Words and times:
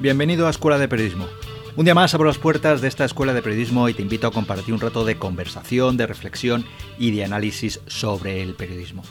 Bienvenido 0.00 0.46
a 0.46 0.50
Escuela 0.50 0.78
de 0.78 0.86
Periodismo. 0.86 1.26
Un 1.74 1.84
día 1.84 1.94
más 1.94 2.14
abro 2.14 2.28
las 2.28 2.38
puertas 2.38 2.80
de 2.80 2.86
esta 2.86 3.04
Escuela 3.04 3.34
de 3.34 3.42
Periodismo 3.42 3.88
y 3.88 3.94
te 3.94 4.02
invito 4.02 4.28
a 4.28 4.30
compartir 4.30 4.72
un 4.72 4.78
rato 4.78 5.04
de 5.04 5.18
conversación, 5.18 5.96
de 5.96 6.06
reflexión 6.06 6.64
y 7.00 7.10
de 7.10 7.24
análisis 7.24 7.80
sobre 7.88 8.40
el 8.40 8.54
periodismo. 8.54 9.02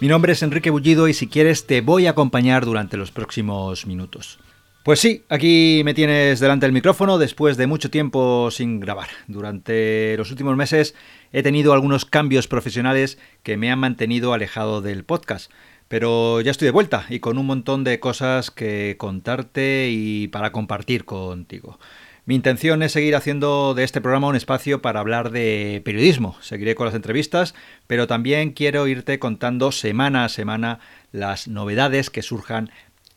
Mi 0.00 0.06
nombre 0.06 0.34
es 0.34 0.44
Enrique 0.44 0.70
Bullido 0.70 1.08
y 1.08 1.14
si 1.14 1.26
quieres 1.26 1.66
te 1.66 1.80
voy 1.80 2.06
a 2.06 2.10
acompañar 2.10 2.64
durante 2.64 2.96
los 2.96 3.10
próximos 3.10 3.88
minutos. 3.88 4.38
Pues 4.84 5.00
sí, 5.00 5.24
aquí 5.28 5.82
me 5.84 5.94
tienes 5.94 6.38
delante 6.38 6.64
del 6.64 6.72
micrófono 6.72 7.18
después 7.18 7.56
de 7.56 7.66
mucho 7.66 7.90
tiempo 7.90 8.52
sin 8.52 8.78
grabar. 8.78 9.08
Durante 9.26 10.16
los 10.16 10.30
últimos 10.30 10.56
meses 10.56 10.94
he 11.32 11.42
tenido 11.42 11.72
algunos 11.72 12.04
cambios 12.04 12.46
profesionales 12.46 13.18
que 13.42 13.56
me 13.56 13.72
han 13.72 13.80
mantenido 13.80 14.32
alejado 14.32 14.80
del 14.82 15.02
podcast. 15.02 15.50
Pero 15.88 16.40
ya 16.40 16.50
estoy 16.50 16.66
de 16.66 16.72
vuelta 16.72 17.06
y 17.08 17.20
con 17.20 17.38
un 17.38 17.46
montón 17.46 17.84
de 17.84 18.00
cosas 18.00 18.50
que 18.50 18.96
contarte 18.98 19.88
y 19.90 20.28
para 20.28 20.52
compartir 20.52 21.04
contigo. 21.04 21.78
Mi 22.24 22.34
intención 22.34 22.82
es 22.82 22.90
seguir 22.90 23.14
haciendo 23.14 23.72
de 23.74 23.84
este 23.84 24.00
programa 24.00 24.26
un 24.26 24.34
espacio 24.34 24.82
para 24.82 24.98
hablar 24.98 25.30
de 25.30 25.80
periodismo. 25.84 26.36
Seguiré 26.40 26.74
con 26.74 26.86
las 26.86 26.94
entrevistas, 26.96 27.54
pero 27.86 28.08
también 28.08 28.50
quiero 28.50 28.88
irte 28.88 29.20
contando 29.20 29.70
semana 29.70 30.24
a 30.24 30.28
semana 30.28 30.80
las 31.12 31.46
novedades 31.46 32.10
que 32.10 32.22
surjan 32.22 32.70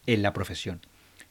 en 0.06 0.22
la 0.22 0.32
profesión. 0.34 0.82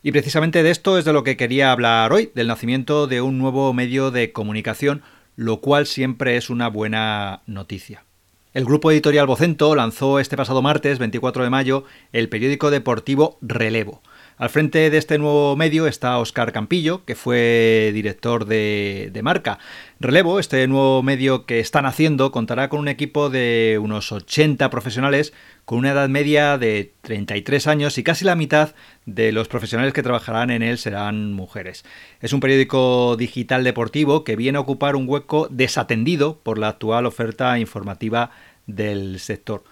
Y 0.02 0.11
precisamente 0.11 0.64
de 0.64 0.70
esto 0.70 0.98
es 0.98 1.05
de 1.05 1.12
lo 1.12 1.23
que 1.23 1.36
quería 1.36 1.70
hablar 1.70 2.12
hoy, 2.12 2.33
del 2.34 2.48
nacimiento 2.48 3.06
de 3.06 3.20
un 3.20 3.39
nuevo 3.39 3.73
medio 3.73 4.11
de 4.11 4.33
comunicación, 4.33 5.02
lo 5.36 5.61
cual 5.61 5.86
siempre 5.86 6.36
es 6.36 6.50
una 6.50 6.66
buena 6.66 7.42
noticia. 7.47 8.08
El 8.55 8.65
grupo 8.65 8.91
editorial 8.91 9.27
Vocento 9.27 9.75
lanzó 9.75 10.19
este 10.19 10.37
pasado 10.37 10.63
martes, 10.63 10.99
24 10.99 11.45
de 11.45 11.51
mayo, 11.51 11.85
el 12.13 12.31
periódico 12.31 12.71
deportivo 12.71 13.37
Relevo. 13.43 14.01
Al 14.39 14.50
frente 14.50 14.89
de 14.89 14.98
este 14.98 15.19
nuevo 15.19 15.56
medio 15.56 15.89
está 15.89 16.17
Oscar 16.19 16.53
Campillo, 16.53 17.05
que 17.05 17.17
fue 17.17 17.91
director 17.92 18.45
de, 18.45 19.11
de, 19.12 19.22
Marca. 19.22 19.58
Relevo, 19.98 20.39
este 20.39 20.64
nuevo 20.69 21.03
medio 21.03 21.45
que 21.45 21.58
están 21.58 21.86
haciendo, 21.86 22.30
contará 22.30 22.69
con 22.69 22.78
un 22.78 22.86
equipo 22.86 23.30
de 23.30 23.80
unos 23.83 24.12
80 24.12 24.70
profesionales 24.70 25.33
con 25.64 25.78
una 25.78 25.91
edad 25.91 26.08
media 26.08 26.56
de 26.56 26.95
33 27.03 27.67
años 27.67 27.98
y 27.98 28.05
casi 28.05 28.25
la 28.25 28.36
mitad 28.36 28.77
de 29.06 29.33
los 29.33 29.48
profesionales 29.48 29.92
que 29.92 30.05
trabajarán 30.05 30.50
en 30.50 30.62
él 30.62 30.78
serán 30.78 31.33
mujeres. 31.33 31.84
Es 32.20 32.33
un 32.33 32.39
periódico 32.39 33.17
digital 33.17 33.64
deportivo 33.64 34.23
que 34.23 34.36
viene 34.36 34.58
a 34.58 34.61
ocupar 34.61 34.95
un 34.95 35.08
hueco 35.08 35.48
desatendido 35.50 36.39
por 36.39 36.58
la 36.58 36.69
actual 36.69 37.06
oferta 37.06 37.58
informativa 37.58 38.30
del 38.69 39.19
sector. 39.19 39.64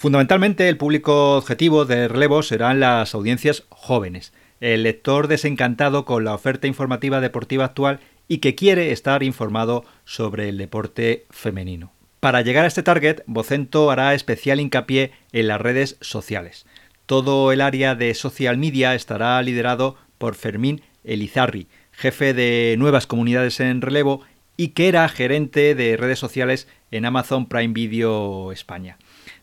Fundamentalmente 0.00 0.66
el 0.70 0.78
público 0.78 1.36
objetivo 1.36 1.84
de 1.84 2.08
relevo 2.08 2.42
serán 2.42 2.80
las 2.80 3.14
audiencias 3.14 3.64
jóvenes, 3.68 4.32
el 4.62 4.82
lector 4.84 5.28
desencantado 5.28 6.06
con 6.06 6.24
la 6.24 6.32
oferta 6.32 6.66
informativa 6.66 7.20
deportiva 7.20 7.66
actual 7.66 8.00
y 8.26 8.38
que 8.38 8.54
quiere 8.54 8.92
estar 8.92 9.22
informado 9.22 9.84
sobre 10.06 10.48
el 10.48 10.56
deporte 10.56 11.26
femenino. 11.28 11.92
Para 12.18 12.40
llegar 12.40 12.64
a 12.64 12.68
este 12.68 12.82
target, 12.82 13.20
Vocento 13.26 13.90
hará 13.90 14.14
especial 14.14 14.58
hincapié 14.58 15.12
en 15.32 15.48
las 15.48 15.60
redes 15.60 15.98
sociales. 16.00 16.64
Todo 17.04 17.52
el 17.52 17.60
área 17.60 17.94
de 17.94 18.14
social 18.14 18.56
media 18.56 18.94
estará 18.94 19.42
liderado 19.42 19.96
por 20.16 20.34
Fermín 20.34 20.80
Elizarri, 21.04 21.68
jefe 21.92 22.32
de 22.32 22.74
nuevas 22.78 23.06
comunidades 23.06 23.60
en 23.60 23.82
relevo 23.82 24.22
y 24.56 24.68
que 24.68 24.88
era 24.88 25.06
gerente 25.10 25.74
de 25.74 25.98
redes 25.98 26.18
sociales 26.18 26.68
en 26.90 27.04
Amazon 27.04 27.44
Prime 27.50 27.74
Video 27.74 28.50
España. 28.50 28.96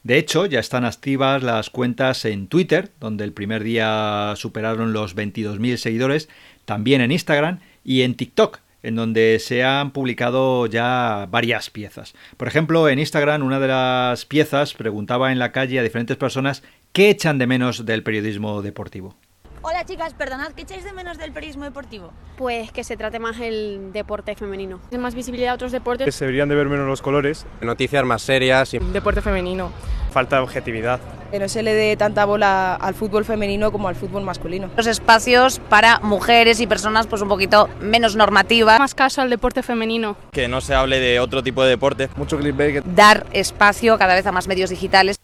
De 0.07 0.17
hecho, 0.17 0.45
ya 0.45 0.61
están 0.61 0.85
activas 0.85 1.43
las 1.43 1.69
cuentas 1.69 2.23
en 2.23 2.47
Twitter, 2.47 2.91
donde 3.01 3.25
el 3.25 3.33
primer 3.33 3.61
día 3.61 4.31
superaron 4.37 4.93
los 4.93 5.17
22.000 5.17 5.75
seguidores, 5.75 6.29
también 6.63 7.01
en 7.01 7.11
Instagram 7.11 7.59
y 7.83 8.03
en 8.03 8.15
TikTok, 8.15 8.59
en 8.83 8.95
donde 8.95 9.37
se 9.39 9.65
han 9.65 9.91
publicado 9.91 10.65
ya 10.67 11.27
varias 11.29 11.69
piezas. 11.69 12.15
Por 12.37 12.47
ejemplo, 12.47 12.87
en 12.87 12.99
Instagram 12.99 13.43
una 13.43 13.59
de 13.59 13.67
las 13.67 14.23
piezas 14.23 14.73
preguntaba 14.75 15.33
en 15.33 15.39
la 15.39 15.51
calle 15.51 15.77
a 15.77 15.83
diferentes 15.83 16.15
personas 16.15 16.63
qué 16.93 17.09
echan 17.09 17.37
de 17.37 17.47
menos 17.47 17.85
del 17.85 18.01
periodismo 18.01 18.61
deportivo. 18.61 19.17
Hola 19.61 19.83
chicas, 19.83 20.13
perdonad, 20.13 20.53
¿qué 20.53 20.61
echáis 20.61 20.85
de 20.85 20.93
menos 20.93 21.17
del 21.17 21.33
periodismo 21.33 21.65
deportivo? 21.65 22.13
Pues 22.37 22.71
que 22.71 22.85
se 22.85 22.95
trate 22.95 23.19
más 23.19 23.37
el 23.41 23.91
deporte 23.91 24.33
femenino. 24.35 24.79
Más 24.97 25.15
visibilidad 25.15 25.51
a 25.51 25.55
otros 25.55 25.73
deportes. 25.73 26.15
Se 26.15 26.23
deberían 26.23 26.47
de 26.47 26.55
ver 26.55 26.69
menos 26.69 26.87
los 26.87 27.01
colores. 27.01 27.45
Noticias 27.59 28.05
más 28.05 28.21
serias. 28.21 28.73
Y... 28.73 28.79
Deporte 28.79 29.21
femenino. 29.21 29.73
Falta 30.11 30.37
de 30.37 30.43
objetividad. 30.43 30.99
Que 31.31 31.39
no 31.39 31.49
se 31.49 31.61
le 31.61 31.73
dé 31.73 31.97
tanta 31.97 32.23
bola 32.25 32.75
al 32.75 32.93
fútbol 32.93 33.25
femenino 33.25 33.71
como 33.71 33.89
al 33.89 33.95
fútbol 33.95 34.23
masculino. 34.23 34.69
Los 34.77 34.87
espacios 34.87 35.59
para 35.59 35.99
mujeres 35.99 36.61
y 36.61 36.67
personas 36.67 37.07
pues 37.07 37.21
un 37.21 37.27
poquito 37.27 37.69
menos 37.81 38.15
normativas. 38.15 38.79
Más 38.79 38.95
caso 38.95 39.21
al 39.21 39.29
deporte 39.29 39.61
femenino. 39.61 40.15
Que 40.31 40.47
no 40.47 40.61
se 40.61 40.73
hable 40.73 40.99
de 40.99 41.19
otro 41.19 41.43
tipo 41.43 41.63
de 41.63 41.69
deporte. 41.69 42.09
Mucho 42.15 42.37
clickbait. 42.37 42.83
Dar 42.85 43.25
espacio 43.33 43.97
cada 43.97 44.15
vez 44.15 44.25
a 44.25 44.31
más 44.31 44.47
medios 44.47 44.69
digitales. 44.69 45.17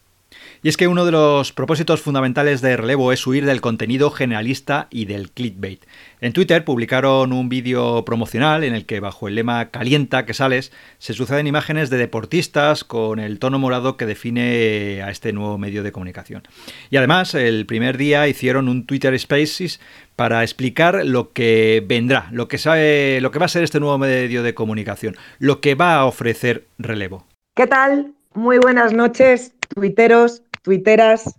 Y 0.64 0.70
es 0.70 0.78
que 0.78 0.88
uno 0.88 1.04
de 1.04 1.12
los 1.12 1.52
propósitos 1.52 2.00
fundamentales 2.00 2.62
de 2.62 2.74
Relevo 2.74 3.12
es 3.12 3.26
huir 3.26 3.44
del 3.44 3.60
contenido 3.60 4.10
generalista 4.10 4.88
y 4.88 5.04
del 5.04 5.30
clickbait. 5.30 5.84
En 6.22 6.32
Twitter 6.32 6.64
publicaron 6.64 7.34
un 7.34 7.50
vídeo 7.50 8.06
promocional 8.06 8.64
en 8.64 8.72
el 8.72 8.86
que 8.86 8.98
bajo 8.98 9.28
el 9.28 9.34
lema 9.34 9.68
Calienta 9.68 10.24
que 10.24 10.32
sales 10.32 10.72
se 10.96 11.12
suceden 11.12 11.46
imágenes 11.46 11.90
de 11.90 11.98
deportistas 11.98 12.82
con 12.82 13.20
el 13.20 13.40
tono 13.40 13.58
morado 13.58 13.98
que 13.98 14.06
define 14.06 15.02
a 15.02 15.10
este 15.10 15.34
nuevo 15.34 15.58
medio 15.58 15.82
de 15.82 15.92
comunicación. 15.92 16.44
Y 16.88 16.96
además, 16.96 17.34
el 17.34 17.66
primer 17.66 17.98
día 17.98 18.26
hicieron 18.26 18.70
un 18.70 18.86
Twitter 18.86 19.18
Spaces 19.18 19.80
para 20.16 20.42
explicar 20.44 21.04
lo 21.04 21.34
que 21.34 21.84
vendrá, 21.86 22.28
lo 22.32 22.48
que 22.48 22.56
sabe, 22.56 23.20
lo 23.20 23.30
que 23.32 23.38
va 23.38 23.44
a 23.44 23.50
ser 23.50 23.64
este 23.64 23.80
nuevo 23.80 23.98
medio 23.98 24.42
de 24.42 24.54
comunicación, 24.54 25.14
lo 25.38 25.60
que 25.60 25.74
va 25.74 25.96
a 25.96 26.06
ofrecer 26.06 26.68
Relevo. 26.78 27.26
¿Qué 27.54 27.66
tal? 27.66 28.14
Muy 28.32 28.56
buenas 28.58 28.94
noches, 28.94 29.52
tuiteros, 29.74 30.42
tuiteras. 30.64 31.38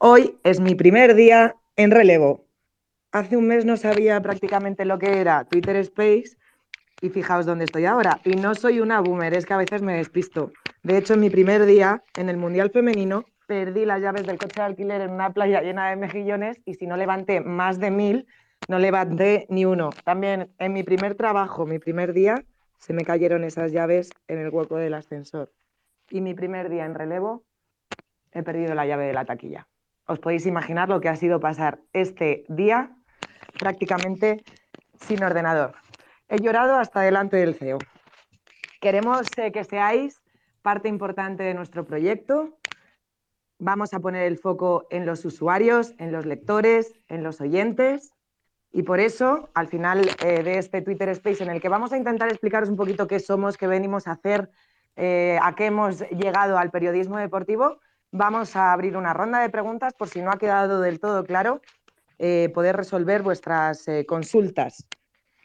Hoy 0.00 0.36
es 0.42 0.58
mi 0.58 0.74
primer 0.74 1.14
día 1.14 1.54
en 1.76 1.92
relevo. 1.92 2.44
Hace 3.12 3.36
un 3.36 3.46
mes 3.46 3.64
no 3.64 3.76
sabía 3.76 4.20
prácticamente 4.20 4.84
lo 4.84 4.98
que 4.98 5.20
era 5.20 5.44
Twitter 5.44 5.76
Space 5.76 6.36
y 7.00 7.08
fijaos 7.08 7.46
dónde 7.46 7.66
estoy 7.66 7.84
ahora. 7.84 8.20
Y 8.24 8.34
no 8.34 8.56
soy 8.56 8.80
una 8.80 9.00
boomer, 9.00 9.32
es 9.32 9.46
que 9.46 9.54
a 9.54 9.58
veces 9.58 9.80
me 9.80 9.96
despisto. 9.96 10.50
De 10.82 10.98
hecho, 10.98 11.14
en 11.14 11.20
mi 11.20 11.30
primer 11.30 11.66
día 11.66 12.02
en 12.16 12.28
el 12.28 12.36
Mundial 12.36 12.70
Femenino 12.72 13.24
perdí 13.46 13.84
las 13.84 14.02
llaves 14.02 14.26
del 14.26 14.38
coche 14.38 14.56
de 14.56 14.62
alquiler 14.62 15.02
en 15.02 15.10
una 15.12 15.32
playa 15.32 15.62
llena 15.62 15.90
de 15.90 15.96
mejillones 15.96 16.60
y 16.64 16.74
si 16.74 16.88
no 16.88 16.96
levanté 16.96 17.40
más 17.40 17.78
de 17.78 17.92
mil, 17.92 18.26
no 18.66 18.80
levanté 18.80 19.46
ni 19.50 19.64
uno. 19.64 19.90
También 20.02 20.50
en 20.58 20.72
mi 20.72 20.82
primer 20.82 21.14
trabajo, 21.14 21.64
mi 21.64 21.78
primer 21.78 22.12
día, 22.12 22.44
se 22.80 22.92
me 22.92 23.04
cayeron 23.04 23.44
esas 23.44 23.70
llaves 23.70 24.10
en 24.26 24.38
el 24.38 24.50
hueco 24.50 24.78
del 24.78 24.94
ascensor. 24.94 25.52
Y 26.10 26.20
mi 26.20 26.34
primer 26.34 26.68
día 26.68 26.84
en 26.84 26.96
relevo 26.96 27.44
he 28.34 28.42
perdido 28.42 28.74
la 28.74 28.86
llave 28.86 29.06
de 29.06 29.12
la 29.12 29.24
taquilla. 29.24 29.66
Os 30.06 30.18
podéis 30.18 30.44
imaginar 30.44 30.88
lo 30.88 31.00
que 31.00 31.08
ha 31.08 31.16
sido 31.16 31.40
pasar 31.40 31.78
este 31.92 32.44
día 32.48 32.90
prácticamente 33.58 34.44
sin 35.00 35.22
ordenador. 35.22 35.74
He 36.28 36.38
llorado 36.38 36.76
hasta 36.76 37.00
delante 37.00 37.36
del 37.36 37.54
CEO. 37.54 37.78
Queremos 38.80 39.26
eh, 39.38 39.52
que 39.52 39.64
seáis 39.64 40.20
parte 40.62 40.88
importante 40.88 41.42
de 41.42 41.54
nuestro 41.54 41.84
proyecto. 41.84 42.58
Vamos 43.58 43.94
a 43.94 44.00
poner 44.00 44.24
el 44.24 44.38
foco 44.38 44.86
en 44.90 45.06
los 45.06 45.24
usuarios, 45.24 45.94
en 45.98 46.12
los 46.12 46.26
lectores, 46.26 46.92
en 47.08 47.22
los 47.22 47.40
oyentes. 47.40 48.12
Y 48.72 48.82
por 48.82 48.98
eso, 48.98 49.48
al 49.54 49.68
final 49.68 50.10
eh, 50.24 50.42
de 50.42 50.58
este 50.58 50.82
Twitter 50.82 51.08
Space, 51.10 51.42
en 51.42 51.50
el 51.50 51.60
que 51.60 51.68
vamos 51.68 51.92
a 51.92 51.96
intentar 51.96 52.28
explicaros 52.28 52.68
un 52.68 52.76
poquito 52.76 53.06
qué 53.06 53.20
somos, 53.20 53.56
qué 53.56 53.68
venimos 53.68 54.08
a 54.08 54.12
hacer, 54.12 54.50
eh, 54.96 55.38
a 55.40 55.54
qué 55.54 55.66
hemos 55.66 56.00
llegado 56.10 56.58
al 56.58 56.70
periodismo 56.70 57.18
deportivo, 57.18 57.78
vamos 58.14 58.54
a 58.54 58.72
abrir 58.72 58.96
una 58.96 59.12
ronda 59.12 59.40
de 59.40 59.50
preguntas 59.50 59.92
por 59.92 60.08
si 60.08 60.22
no 60.22 60.30
ha 60.30 60.38
quedado 60.38 60.80
del 60.80 61.00
todo 61.00 61.24
claro, 61.24 61.60
eh, 62.18 62.48
poder 62.54 62.76
resolver 62.76 63.22
vuestras 63.22 63.88
eh, 63.88 64.06
consultas. 64.06 64.86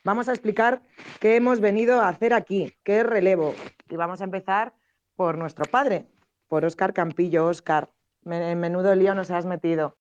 Vamos 0.04 0.30
a 0.30 0.34
explicar 0.34 0.84
qué 1.20 1.36
hemos 1.36 1.60
venido 1.60 2.00
a 2.00 2.10
hacer 2.10 2.32
aquí, 2.32 2.78
qué 2.84 3.02
relevo. 3.02 3.56
Y 3.90 3.96
vamos 3.96 4.22
a 4.22 4.24
empezar 4.24 4.74
por 5.16 5.36
nuestro 5.38 5.66
padre, 5.66 6.06
por 6.48 6.64
Óscar 6.64 6.94
Campillo. 6.94 7.48
Óscar, 7.48 7.90
en 8.26 8.60
menudo 8.60 8.94
lío 8.94 9.16
nos 9.16 9.32
has 9.32 9.46
metido. 9.48 9.98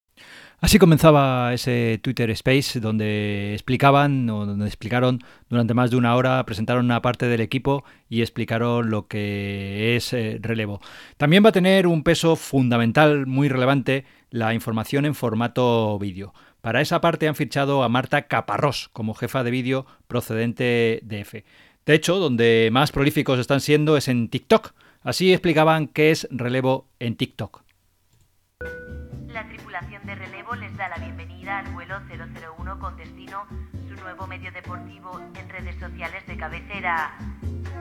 Así 0.61 0.77
comenzaba 0.77 1.53
ese 1.53 1.99
Twitter 2.03 2.29
Space 2.31 2.81
donde 2.81 3.53
explicaban 3.53 4.29
o 4.29 4.45
donde 4.45 4.65
explicaron 4.65 5.23
durante 5.47 5.73
más 5.73 5.89
de 5.89 5.95
una 5.95 6.15
hora, 6.15 6.45
presentaron 6.45 6.83
una 6.83 7.01
parte 7.01 7.27
del 7.27 7.39
equipo 7.39 7.85
y 8.09 8.21
explicaron 8.21 8.89
lo 8.89 9.07
que 9.07 9.95
es 9.95 10.11
eh, 10.11 10.37
relevo. 10.41 10.81
También 11.15 11.45
va 11.45 11.49
a 11.49 11.53
tener 11.53 11.87
un 11.87 12.03
peso 12.03 12.35
fundamental 12.35 13.25
muy 13.25 13.47
relevante 13.47 14.03
la 14.31 14.53
información 14.53 15.05
en 15.05 15.15
formato 15.15 15.97
vídeo. 15.97 16.33
Para 16.59 16.81
esa 16.81 16.99
parte 16.99 17.29
han 17.29 17.35
fichado 17.35 17.83
a 17.83 17.89
Marta 17.89 18.23
Caparrós 18.27 18.89
como 18.91 19.13
jefa 19.13 19.43
de 19.45 19.51
vídeo 19.51 19.85
procedente 20.07 20.99
de 21.03 21.21
EFE. 21.21 21.45
De 21.85 21.93
hecho, 21.93 22.17
donde 22.17 22.69
más 22.71 22.91
prolíficos 22.91 23.39
están 23.39 23.61
siendo 23.61 23.95
es 23.95 24.09
en 24.09 24.27
TikTok. 24.27 24.73
Así 25.03 25.31
explicaban 25.31 25.87
qué 25.87 26.11
es 26.11 26.27
relevo 26.31 26.85
en 26.99 27.15
TikTok. 27.15 27.63
De 30.03 30.15
relevo 30.15 30.55
les 30.55 30.75
da 30.77 30.87
la 30.89 30.97
bienvenida 30.97 31.59
al 31.59 31.67
vuelo 31.73 31.99
001 32.07 32.79
con 32.79 32.95
destino 32.95 33.45
su 33.87 33.95
nuevo 34.01 34.27
medio 34.27 34.51
deportivo 34.51 35.19
en 35.35 35.49
redes 35.49 35.77
sociales 35.79 36.25
de 36.25 36.37
cabecera. 36.37 37.15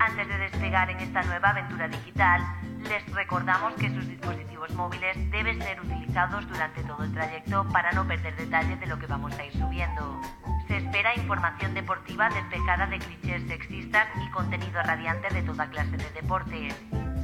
Antes 0.01 0.29
de 0.29 0.39
despegar 0.39 0.91
en 0.91 0.99
esta 0.99 1.23
nueva 1.23 1.51
aventura 1.51 1.89
digital, 1.89 2.43
les 2.89 3.07
recordamos 3.15 3.75
que 3.75 3.89
sus 3.91 4.07
dispositivos 4.09 4.71
móviles 4.75 5.17
deben 5.31 5.61
ser 5.63 5.81
utilizados 5.81 6.47
durante 6.49 6.83
todo 6.85 7.05
el 7.05 7.13
trayecto 7.13 7.67
para 7.69 7.93
no 7.93 8.07
perder 8.07 8.37
detalles 8.37 8.79
de 8.81 8.87
lo 8.87 8.99
que 8.99 9.07
vamos 9.07 9.37
a 9.39 9.45
ir 9.45 9.53
subiendo. 9.53 10.21
Se 10.67 10.77
espera 10.79 11.15
información 11.15 11.73
deportiva 11.75 12.29
despejada 12.31 12.87
de 12.87 12.99
clichés 12.99 13.43
sexistas 13.49 14.09
y 14.25 14.31
contenido 14.31 14.83
radiante 14.83 15.33
de 15.33 15.43
toda 15.43 15.71
clase 15.71 15.97
de 15.97 16.11
deportes. 16.11 16.75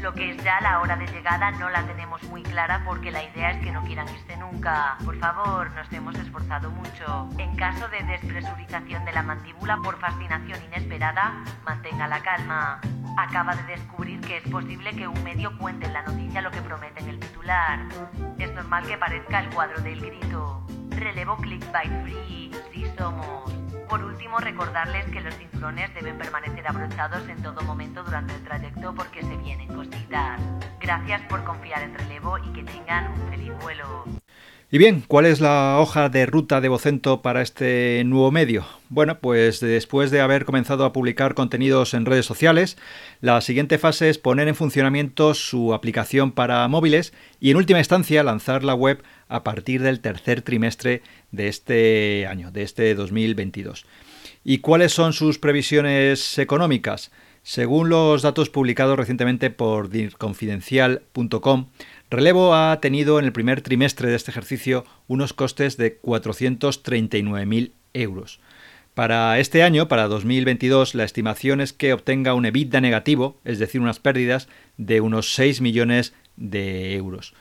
Lo 0.05 0.13
que 0.13 0.33
es 0.33 0.45
ya 0.45 0.61
la 0.61 0.81
hora 0.81 0.97
de 0.97 1.07
llegada 1.07 1.51
no 1.53 1.71
la 1.71 1.83
tenemos 1.87 2.23
muy 2.25 2.43
clara 2.43 2.83
porque 2.85 3.11
la 3.11 3.25
idea 3.25 3.53
es 3.53 3.65
que 3.65 3.73
no 3.73 3.83
quieran 3.85 4.07
irse 4.11 4.37
nunca. 4.37 4.99
Por 5.03 5.19
favor, 5.19 5.71
nos 5.71 5.91
hemos 5.95 6.15
esforzado 6.17 6.71
mucho. 6.71 7.27
En 7.39 7.57
caso 7.57 7.89
de 7.89 8.03
despresurización 8.03 9.07
de 9.07 9.13
la 9.13 9.23
mandíbula 9.23 9.79
por 9.79 9.99
fascinación 9.99 10.63
inesperada, 10.63 11.43
mantenga 11.65 12.07
la 12.07 12.21
calma. 12.21 12.83
Acaba 13.17 13.57
de 13.57 13.63
descubrir 13.63 14.21
que 14.21 14.37
es 14.37 14.49
posible 14.51 14.95
que 14.95 15.09
un 15.09 15.25
medio 15.25 15.57
cuente 15.57 15.87
en 15.87 15.95
la 15.95 16.03
noticia 16.03 16.43
lo 16.43 16.51
que 16.51 16.61
promete 16.61 17.01
en 17.01 17.09
el 17.09 17.19
titular. 17.19 17.79
Es 18.39 18.53
normal 18.53 18.87
que 18.87 18.99
parezca 18.99 19.41
el 19.41 19.49
cuadro 19.55 19.81
del 19.81 20.03
grito. 20.03 20.67
Relevo 20.91 21.39
clickbait 21.39 22.03
free, 22.03 22.51
sí 22.75 22.85
somos. 22.99 23.54
Recordarles 24.41 25.05
que 25.07 25.21
los 25.21 25.35
cinturones 25.37 25.95
deben 25.95 26.19
permanecer 26.19 26.67
abrochados 26.67 27.29
en 27.29 27.43
todo 27.43 27.61
momento 27.63 28.03
durante 28.03 28.35
el 28.35 28.43
trayecto 28.43 28.95
porque 28.95 29.23
se 29.23 29.37
vienen 29.37 29.69
cositas. 29.69 30.41
Gracias 30.81 31.23
por 31.29 31.45
confiar 31.45 31.83
en 31.83 31.95
Relevo 31.95 32.39
y 32.39 32.53
que 32.53 32.65
tengan 32.65 33.13
un 33.13 33.31
feliz 33.31 33.53
vuelo. 33.63 34.05
Y 34.71 34.79
bien, 34.79 35.05
¿cuál 35.07 35.27
es 35.27 35.41
la 35.41 35.79
hoja 35.79 36.09
de 36.09 36.27
ruta 36.27 36.61
de 36.61 36.69
Vocento 36.69 37.23
para 37.23 37.43
este 37.43 38.03
nuevo 38.05 38.33
medio? 38.33 38.65
Bueno, 38.89 39.21
pues 39.21 39.61
después 39.61 40.11
de 40.11 40.21
haber 40.21 40.45
comenzado 40.45 40.85
a 40.85 40.93
publicar 40.93 41.35
contenidos 41.35 41.95
en 41.95 42.07
redes 42.07 42.27
sociales, 42.27 42.77
la 43.21 43.41
siguiente 43.41 43.79
fase 43.79 44.11
es 44.11 44.19
poner 44.19 44.49
en 44.49 44.57
funcionamiento 44.57 45.35
su 45.35 45.75
aplicación 45.75 46.33
para 46.33 46.67
móviles 46.67 47.13
y 47.39 47.53
en 47.53 47.57
última 47.57 47.79
instancia 47.79 48.25
lanzar 48.25 48.65
la 48.65 48.75
web 48.75 49.05
a 49.29 49.45
partir 49.45 49.81
del 49.81 50.01
tercer 50.01 50.43
trimestre 50.43 51.03
de 51.35 51.49
este 51.49 52.27
año, 52.27 52.51
de 52.51 52.63
este 52.63 52.95
2022. 52.95 53.87
¿Y 54.45 54.59
cuáles 54.59 54.93
son 54.93 55.13
sus 55.13 55.39
previsiones 55.39 56.39
económicas? 56.39 57.11
Según 57.43 57.91
los 57.91 58.23
datos 58.23 58.49
publicados 58.49 58.97
recientemente 58.97 59.51
por 59.51 59.91
confidencial.com, 60.17 61.67
Relevo 62.11 62.55
ha 62.55 62.81
tenido 62.81 63.19
en 63.19 63.25
el 63.25 63.33
primer 63.33 63.61
trimestre 63.61 64.09
de 64.09 64.17
este 64.17 64.31
ejercicio 64.31 64.85
unos 65.09 65.33
costes 65.33 65.77
de 65.77 66.01
439.000 66.01 67.73
euros. 67.93 68.41
Para 68.95 69.39
este 69.41 69.63
año, 69.63 69.89
para 69.89 70.07
2022, 70.07 70.95
la 70.95 71.05
estimación 71.05 71.61
es 71.61 71.73
que 71.73 71.93
obtenga 71.93 72.35
un 72.35 72.47
EBITDA 72.47 72.81
negativo, 72.81 73.41
es 73.45 73.59
decir, 73.59 73.81
unas 73.81 73.99
pérdidas 73.99 74.49
de 74.77 75.01
unos 75.01 75.35
6 75.35 75.61
millones 75.61 76.15
de 76.37 76.95
euros. 76.95 77.35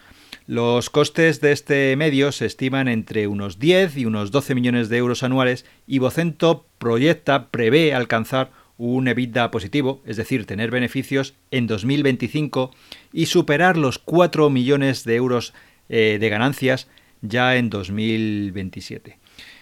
Los 0.46 0.90
costes 0.90 1.40
de 1.40 1.54
este 1.54 1.96
medio 1.96 2.34
se 2.34 2.46
estiman 2.46 2.90
entre 2.90 3.28
unos 3.28 3.60
10 3.60 3.96
y 3.96 4.06
unos 4.06 4.30
12 4.32 4.56
millones 4.56 4.90
de 4.90 4.98
euros 4.98 5.24
anuales 5.24 5.66
y 5.88 6.00
Vocento 6.00 6.66
proyecta, 6.80 7.48
prevé 7.48 7.94
alcanzar 7.94 8.52
un 8.78 9.08
EBITDA 9.08 9.52
positivo, 9.52 10.02
es 10.06 10.18
decir, 10.18 10.46
tener 10.46 10.70
beneficios 10.70 11.36
en 11.52 11.66
2025 11.68 12.72
y 13.14 13.28
superar 13.28 13.78
los 13.78 14.00
4 14.00 14.50
millones 14.50 15.06
de 15.06 15.16
euros 15.16 15.54
eh, 15.88 16.18
de 16.20 16.30
ganancias 16.30 16.90
ya 17.22 17.56
en 17.56 17.70
2027. 17.70 19.20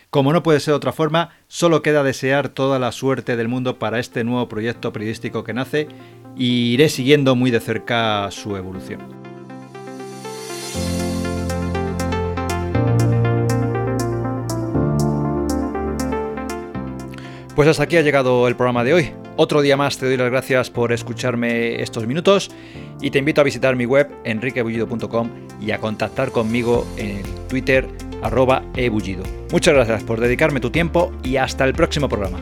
Como 0.09 0.33
no 0.33 0.41
puede 0.41 0.59
ser 0.59 0.71
de 0.71 0.77
otra 0.77 0.93
forma, 0.93 1.29
solo 1.47 1.83
queda 1.83 2.03
desear 2.03 2.49
toda 2.49 2.79
la 2.79 2.91
suerte 2.91 3.37
del 3.37 3.47
mundo 3.47 3.77
para 3.77 3.99
este 3.99 4.23
nuevo 4.23 4.49
proyecto 4.49 4.91
periodístico 4.91 5.43
que 5.43 5.53
nace 5.53 5.87
y 6.35 6.73
iré 6.73 6.89
siguiendo 6.89 7.35
muy 7.35 7.51
de 7.51 7.59
cerca 7.59 8.31
su 8.31 8.57
evolución. 8.57 9.20
Pues 17.55 17.67
hasta 17.67 17.83
aquí 17.83 17.97
ha 17.97 18.01
llegado 18.01 18.47
el 18.47 18.55
programa 18.55 18.83
de 18.83 18.93
hoy. 18.93 19.11
Otro 19.35 19.61
día 19.61 19.75
más 19.75 19.97
te 19.97 20.05
doy 20.05 20.17
las 20.17 20.29
gracias 20.29 20.69
por 20.69 20.91
escucharme 20.91 21.81
estos 21.81 22.07
minutos 22.07 22.51
y 23.01 23.11
te 23.11 23.19
invito 23.19 23.41
a 23.41 23.43
visitar 23.43 23.75
mi 23.75 23.85
web 23.85 24.09
enriquebullido.com 24.23 25.29
y 25.59 25.71
a 25.71 25.79
contactar 25.79 26.31
conmigo 26.31 26.87
en 26.97 27.23
Twitter 27.49 27.87
arroba 28.21 28.63
ebullido. 28.75 29.23
Muchas 29.51 29.73
gracias 29.73 30.03
por 30.03 30.19
dedicarme 30.19 30.59
tu 30.59 30.69
tiempo 30.69 31.11
y 31.23 31.37
hasta 31.37 31.65
el 31.65 31.73
próximo 31.73 32.07
programa. 32.07 32.39